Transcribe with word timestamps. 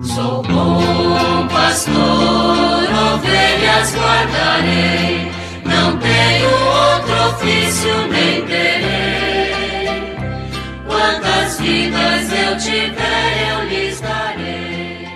Sou 0.00 0.44
bom 0.44 1.48
pastor, 1.48 1.96
ovelhas 1.96 3.92
guardarei, 3.96 5.28
não 5.64 5.96
tenho 5.96 6.48
outro 6.48 7.14
ofício 7.30 7.90
nem 8.08 8.46
terei. 8.46 9.50
Quantas 10.86 11.60
vidas 11.60 12.30
eu 12.32 12.56
tiver, 12.58 13.50
eu 13.50 13.68
lhes 13.68 14.00
darei. 14.00 15.08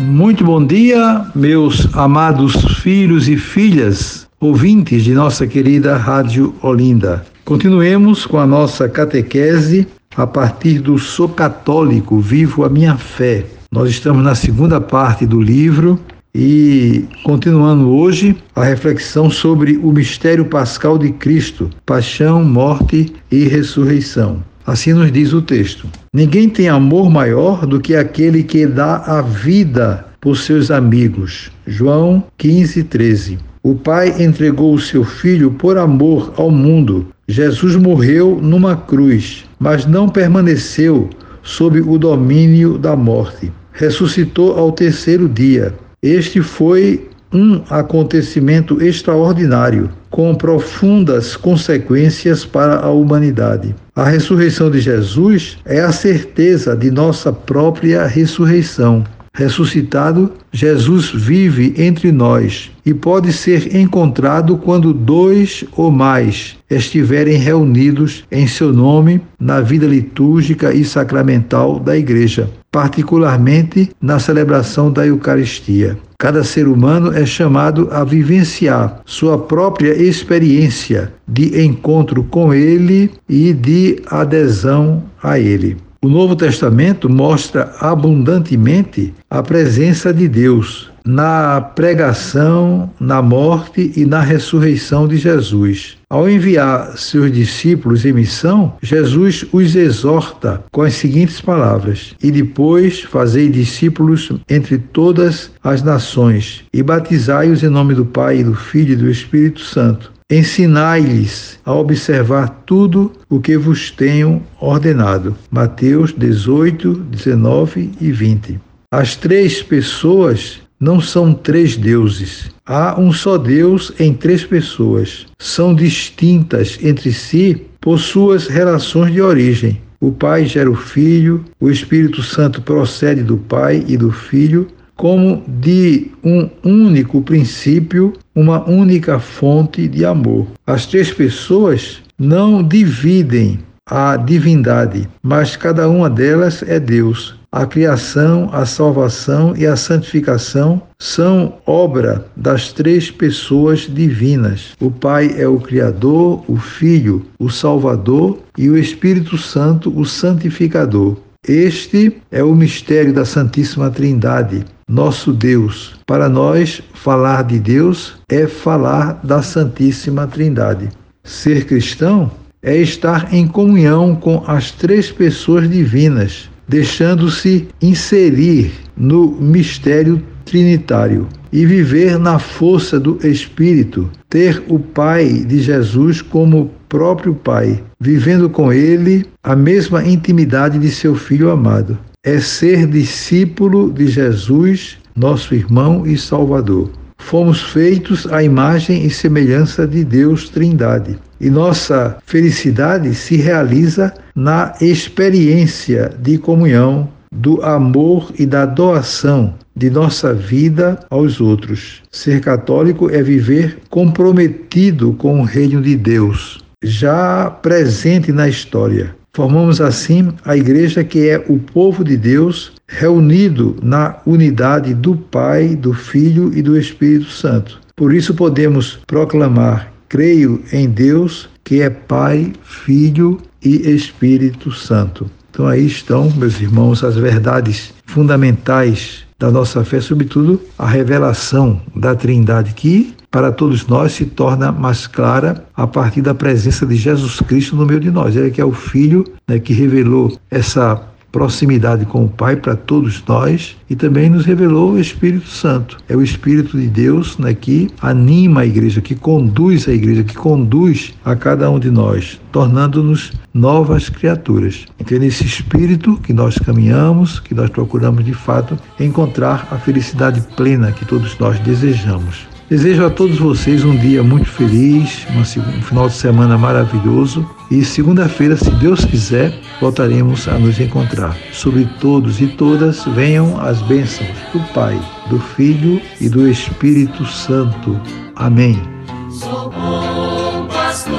Muito 0.00 0.42
bom 0.42 0.66
dia, 0.66 1.24
meus 1.32 1.94
amados 1.94 2.80
filhos 2.80 3.28
e 3.28 3.36
filhas, 3.36 4.26
ouvintes 4.40 5.04
de 5.04 5.14
nossa 5.14 5.46
querida 5.46 5.96
Rádio 5.96 6.52
Olinda. 6.62 7.24
Continuemos 7.44 8.26
com 8.26 8.40
a 8.40 8.46
nossa 8.46 8.88
catequese 8.88 9.86
a 10.16 10.26
partir 10.26 10.80
do 10.80 10.98
Sou 10.98 11.28
Católico, 11.28 12.18
Vivo 12.18 12.64
a 12.64 12.68
Minha 12.68 12.96
Fé 12.96 13.46
nós 13.76 13.90
estamos 13.90 14.24
na 14.24 14.34
segunda 14.34 14.80
parte 14.80 15.26
do 15.26 15.38
livro 15.38 16.00
e 16.34 17.04
continuando 17.22 17.90
hoje 17.90 18.34
a 18.54 18.64
reflexão 18.64 19.28
sobre 19.28 19.76
o 19.76 19.92
mistério 19.92 20.46
pascal 20.46 20.96
de 20.96 21.10
Cristo, 21.10 21.68
paixão, 21.84 22.42
morte 22.42 23.12
e 23.30 23.44
ressurreição. 23.44 24.42
Assim 24.66 24.94
nos 24.94 25.12
diz 25.12 25.34
o 25.34 25.42
texto: 25.42 25.86
Ninguém 26.10 26.48
tem 26.48 26.70
amor 26.70 27.10
maior 27.10 27.66
do 27.66 27.78
que 27.78 27.94
aquele 27.94 28.42
que 28.42 28.66
dá 28.66 28.96
a 28.96 29.20
vida 29.20 30.06
por 30.22 30.38
seus 30.38 30.70
amigos. 30.70 31.50
João 31.66 32.24
15, 32.38 32.82
13. 32.82 33.38
O 33.62 33.74
Pai 33.74 34.22
entregou 34.22 34.72
o 34.72 34.80
seu 34.80 35.04
Filho 35.04 35.50
por 35.50 35.76
amor 35.76 36.32
ao 36.38 36.50
mundo. 36.50 37.08
Jesus 37.28 37.76
morreu 37.76 38.40
numa 38.42 38.74
cruz, 38.74 39.44
mas 39.60 39.84
não 39.84 40.08
permaneceu 40.08 41.10
sob 41.42 41.78
o 41.82 41.98
domínio 41.98 42.78
da 42.78 42.96
morte. 42.96 43.52
Ressuscitou 43.76 44.58
ao 44.58 44.72
terceiro 44.72 45.28
dia. 45.28 45.74
Este 46.02 46.40
foi 46.40 47.08
um 47.32 47.62
acontecimento 47.68 48.82
extraordinário, 48.82 49.90
com 50.10 50.34
profundas 50.34 51.36
consequências 51.36 52.44
para 52.44 52.76
a 52.76 52.90
humanidade. 52.90 53.74
A 53.94 54.04
ressurreição 54.04 54.70
de 54.70 54.80
Jesus 54.80 55.58
é 55.64 55.80
a 55.80 55.92
certeza 55.92 56.74
de 56.74 56.90
nossa 56.90 57.32
própria 57.32 58.06
ressurreição. 58.06 59.04
Ressuscitado, 59.36 60.32
Jesus 60.50 61.10
vive 61.10 61.74
entre 61.76 62.10
nós 62.10 62.70
e 62.86 62.94
pode 62.94 63.34
ser 63.34 63.76
encontrado 63.76 64.56
quando 64.56 64.94
dois 64.94 65.62
ou 65.76 65.90
mais 65.90 66.56
estiverem 66.70 67.36
reunidos 67.36 68.24
em 68.32 68.46
seu 68.46 68.72
nome 68.72 69.20
na 69.38 69.60
vida 69.60 69.86
litúrgica 69.86 70.72
e 70.72 70.86
sacramental 70.86 71.78
da 71.78 71.98
Igreja, 71.98 72.48
particularmente 72.72 73.90
na 74.00 74.18
celebração 74.18 74.90
da 74.90 75.06
Eucaristia. 75.06 75.98
Cada 76.18 76.42
ser 76.42 76.66
humano 76.66 77.12
é 77.12 77.26
chamado 77.26 77.88
a 77.92 78.04
vivenciar 78.04 79.02
sua 79.04 79.36
própria 79.36 79.92
experiência 80.02 81.12
de 81.28 81.62
encontro 81.62 82.24
com 82.24 82.54
Ele 82.54 83.10
e 83.28 83.52
de 83.52 84.00
adesão 84.06 85.02
a 85.22 85.38
Ele. 85.38 85.76
O 86.06 86.08
Novo 86.08 86.36
Testamento 86.36 87.08
mostra 87.08 87.74
abundantemente 87.80 89.12
a 89.28 89.42
presença 89.42 90.14
de 90.14 90.28
Deus 90.28 90.88
na 91.04 91.60
pregação, 91.60 92.88
na 93.00 93.20
morte 93.20 93.92
e 93.96 94.04
na 94.04 94.20
ressurreição 94.20 95.08
de 95.08 95.16
Jesus. 95.16 95.96
Ao 96.08 96.30
enviar 96.30 96.96
seus 96.96 97.32
discípulos 97.32 98.04
em 98.04 98.12
missão, 98.12 98.74
Jesus 98.80 99.44
os 99.52 99.74
exorta 99.74 100.62
com 100.70 100.82
as 100.82 100.94
seguintes 100.94 101.40
palavras: 101.40 102.14
E 102.22 102.30
depois 102.30 103.00
fazei 103.00 103.48
discípulos 103.48 104.30
entre 104.48 104.78
todas 104.78 105.50
as 105.64 105.82
nações, 105.82 106.62
e 106.72 106.84
batizai-os 106.84 107.64
em 107.64 107.68
nome 107.68 107.94
do 107.94 108.04
Pai, 108.04 108.38
e 108.38 108.44
do 108.44 108.54
Filho 108.54 108.92
e 108.92 108.96
do 108.96 109.10
Espírito 109.10 109.60
Santo 109.60 110.14
Ensinai-lhes 110.28 111.56
a 111.64 111.72
observar 111.72 112.48
tudo 112.66 113.12
o 113.28 113.38
que 113.38 113.56
vos 113.56 113.92
tenho 113.92 114.42
ordenado. 114.60 115.36
Mateus 115.52 116.12
18, 116.12 116.94
19 116.94 117.92
e 118.00 118.10
20. 118.10 118.60
As 118.90 119.14
três 119.14 119.62
pessoas 119.62 120.60
não 120.80 121.00
são 121.00 121.32
três 121.32 121.76
deuses. 121.76 122.50
Há 122.66 123.00
um 123.00 123.12
só 123.12 123.38
Deus 123.38 123.92
em 124.00 124.12
três 124.12 124.44
pessoas. 124.44 125.26
São 125.38 125.72
distintas 125.72 126.76
entre 126.82 127.12
si 127.12 127.64
por 127.80 128.00
suas 128.00 128.48
relações 128.48 129.12
de 129.12 129.22
origem. 129.22 129.80
O 130.00 130.10
Pai 130.10 130.44
gera 130.44 130.68
o 130.68 130.74
Filho, 130.74 131.44
o 131.60 131.70
Espírito 131.70 132.20
Santo 132.20 132.60
procede 132.60 133.22
do 133.22 133.36
Pai 133.36 133.84
e 133.86 133.96
do 133.96 134.10
Filho, 134.10 134.66
como 134.96 135.44
de 135.46 136.10
um 136.24 136.48
único 136.64 137.20
princípio, 137.22 138.14
uma 138.34 138.68
única 138.68 139.18
fonte 139.18 139.86
de 139.86 140.04
amor. 140.04 140.46
As 140.66 140.86
três 140.86 141.12
pessoas 141.12 142.02
não 142.18 142.62
dividem 142.62 143.60
a 143.88 144.16
divindade, 144.16 145.08
mas 145.22 145.54
cada 145.54 145.88
uma 145.88 146.10
delas 146.10 146.64
é 146.66 146.80
Deus. 146.80 147.36
A 147.52 147.64
criação, 147.64 148.50
a 148.52 148.66
salvação 148.66 149.54
e 149.56 149.64
a 149.64 149.76
santificação 149.76 150.82
são 150.98 151.54
obra 151.64 152.26
das 152.36 152.72
três 152.72 153.10
pessoas 153.10 153.88
divinas. 153.88 154.74
O 154.80 154.90
Pai 154.90 155.34
é 155.38 155.46
o 155.46 155.60
Criador, 155.60 156.44
o 156.48 156.56
Filho, 156.56 157.24
o 157.38 157.48
Salvador 157.48 158.40
e 158.58 158.68
o 158.68 158.76
Espírito 158.76 159.38
Santo, 159.38 159.96
o 159.96 160.04
Santificador. 160.04 161.16
Este 161.46 162.16
é 162.30 162.42
o 162.42 162.54
mistério 162.54 163.12
da 163.12 163.24
Santíssima 163.24 163.90
Trindade, 163.90 164.64
nosso 164.88 165.32
Deus. 165.32 165.94
Para 166.06 166.28
nós, 166.28 166.82
falar 166.94 167.42
de 167.44 167.58
Deus 167.58 168.18
é 168.28 168.46
falar 168.46 169.20
da 169.22 169.42
Santíssima 169.42 170.26
Trindade. 170.26 170.88
Ser 171.24 171.64
cristão 171.64 172.30
é 172.62 172.76
estar 172.76 173.32
em 173.32 173.46
comunhão 173.46 174.14
com 174.16 174.42
as 174.46 174.70
três 174.70 175.10
pessoas 175.10 175.70
divinas, 175.70 176.50
deixando-se 176.68 177.68
inserir 177.80 178.72
no 178.96 179.30
mistério 179.30 180.22
trinitário 180.44 181.28
e 181.52 181.64
viver 181.64 182.18
na 182.18 182.38
força 182.38 182.98
do 182.98 183.18
Espírito, 183.26 184.10
ter 184.28 184.62
o 184.68 184.78
Pai 184.78 185.26
de 185.26 185.60
Jesus 185.60 186.22
como 186.22 186.70
próprio 186.96 187.34
Pai, 187.34 187.84
vivendo 188.00 188.48
com 188.48 188.72
ele 188.72 189.26
a 189.44 189.54
mesma 189.54 190.02
intimidade 190.02 190.78
de 190.78 190.90
seu 190.90 191.14
Filho 191.14 191.50
amado. 191.50 191.98
É 192.24 192.40
ser 192.40 192.86
discípulo 192.86 193.92
de 193.92 194.06
Jesus, 194.06 194.96
nosso 195.14 195.54
irmão 195.54 196.06
e 196.06 196.16
Salvador. 196.16 196.90
Fomos 197.18 197.60
feitos 197.60 198.26
à 198.32 198.42
imagem 198.42 199.04
e 199.04 199.10
semelhança 199.10 199.86
de 199.86 200.02
Deus 200.04 200.48
Trindade. 200.48 201.18
E 201.38 201.50
nossa 201.50 202.16
felicidade 202.24 203.14
se 203.14 203.36
realiza 203.36 204.14
na 204.34 204.72
experiência 204.80 206.10
de 206.18 206.38
comunhão, 206.38 207.10
do 207.30 207.62
amor 207.62 208.32
e 208.38 208.46
da 208.46 208.64
doação 208.64 209.52
de 209.76 209.90
nossa 209.90 210.32
vida 210.32 210.98
aos 211.10 211.42
outros. 211.42 212.02
Ser 212.10 212.40
católico 212.40 213.10
é 213.10 213.22
viver 213.22 213.76
comprometido 213.90 215.12
com 215.12 215.40
o 215.40 215.44
reino 215.44 215.82
de 215.82 215.94
Deus, 215.94 216.64
já 216.82 217.50
presente 217.50 218.32
na 218.32 218.48
história. 218.48 219.14
Formamos 219.34 219.80
assim 219.80 220.32
a 220.44 220.56
igreja 220.56 221.04
que 221.04 221.28
é 221.28 221.44
o 221.46 221.58
povo 221.58 222.02
de 222.02 222.16
Deus 222.16 222.72
reunido 222.88 223.76
na 223.82 224.16
unidade 224.24 224.94
do 224.94 225.14
Pai, 225.14 225.76
do 225.76 225.92
Filho 225.92 226.50
e 226.54 226.62
do 226.62 226.78
Espírito 226.78 227.30
Santo. 227.30 227.78
Por 227.94 228.14
isso 228.14 228.34
podemos 228.34 228.98
proclamar: 229.06 229.92
creio 230.08 230.62
em 230.72 230.88
Deus, 230.88 231.48
que 231.64 231.82
é 231.82 231.90
Pai, 231.90 232.52
Filho 232.62 233.40
e 233.62 233.90
Espírito 233.90 234.72
Santo. 234.72 235.30
Então 235.50 235.66
aí 235.66 235.86
estão, 235.86 236.30
meus 236.36 236.60
irmãos, 236.60 237.02
as 237.02 237.16
verdades 237.16 237.92
fundamentais 238.04 239.24
da 239.38 239.50
nossa 239.50 239.84
fé, 239.84 240.00
sobretudo 240.00 240.60
a 240.78 240.86
revelação 240.86 241.80
da 241.94 242.14
Trindade 242.14 242.74
que 242.74 243.15
para 243.36 243.52
todos 243.52 243.86
nós 243.86 244.12
se 244.12 244.24
torna 244.24 244.72
mais 244.72 245.06
clara 245.06 245.62
a 245.76 245.86
partir 245.86 246.22
da 246.22 246.34
presença 246.34 246.86
de 246.86 246.96
Jesus 246.96 247.38
Cristo 247.40 247.76
no 247.76 247.84
meio 247.84 248.00
de 248.00 248.10
nós. 248.10 248.34
Ele 248.34 248.50
que 248.50 248.62
é 248.62 248.64
o 248.64 248.72
Filho 248.72 249.26
né, 249.46 249.58
que 249.58 249.74
revelou 249.74 250.34
essa 250.50 251.02
proximidade 251.30 252.06
com 252.06 252.24
o 252.24 252.28
Pai 252.30 252.56
para 252.56 252.74
todos 252.74 253.22
nós 253.28 253.76
e 253.90 253.94
também 253.94 254.30
nos 254.30 254.46
revelou 254.46 254.92
o 254.92 254.98
Espírito 254.98 255.48
Santo. 255.48 255.98
É 256.08 256.16
o 256.16 256.22
Espírito 256.22 256.80
de 256.80 256.88
Deus 256.88 257.36
né, 257.36 257.52
que 257.52 257.90
anima 258.00 258.62
a 258.62 258.66
igreja, 258.66 259.02
que 259.02 259.14
conduz 259.14 259.86
a 259.86 259.92
igreja, 259.92 260.24
que 260.24 260.34
conduz 260.34 261.12
a 261.22 261.36
cada 261.36 261.70
um 261.70 261.78
de 261.78 261.90
nós, 261.90 262.40
tornando-nos 262.50 263.34
novas 263.52 264.08
criaturas. 264.08 264.86
Então 264.98 265.18
é 265.18 265.20
nesse 265.20 265.44
Espírito 265.44 266.16
que 266.22 266.32
nós 266.32 266.56
caminhamos, 266.58 267.38
que 267.38 267.54
nós 267.54 267.68
procuramos 267.68 268.24
de 268.24 268.32
fato 268.32 268.78
encontrar 268.98 269.68
a 269.70 269.76
felicidade 269.76 270.40
plena 270.56 270.90
que 270.90 271.04
todos 271.04 271.38
nós 271.38 271.58
desejamos. 271.58 272.55
Desejo 272.68 273.06
a 273.06 273.10
todos 273.10 273.38
vocês 273.38 273.84
um 273.84 273.96
dia 273.96 274.24
muito 274.24 274.48
feliz, 274.48 275.24
um 275.30 275.82
final 275.82 276.08
de 276.08 276.14
semana 276.14 276.58
maravilhoso 276.58 277.48
e 277.70 277.84
segunda-feira, 277.84 278.56
se 278.56 278.68
Deus 278.72 279.04
quiser, 279.04 279.56
voltaremos 279.80 280.48
a 280.48 280.58
nos 280.58 280.80
encontrar. 280.80 281.36
Sobre 281.52 281.84
todos 282.00 282.40
e 282.40 282.48
todas 282.48 283.04
venham 283.04 283.60
as 283.60 283.80
bênçãos 283.82 284.36
do 284.52 284.58
Pai, 284.74 285.00
do 285.30 285.38
Filho 285.38 286.02
e 286.20 286.28
do 286.28 286.48
Espírito 286.48 287.24
Santo. 287.24 288.00
Amém. 288.34 288.82
Sou 289.30 289.70
bom 289.70 290.66
pastor, 290.66 291.14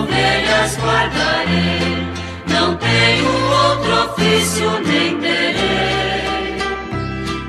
ovelhas 0.00 0.76
guardarei, 0.78 2.08
não 2.48 2.76
tenho 2.76 3.28
outro 3.68 4.12
ofício 4.12 4.68
nem. 4.84 5.14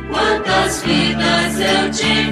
Quantas 0.07 0.83
vidas 0.83 1.59
eu 1.59 1.91
te 1.91 2.31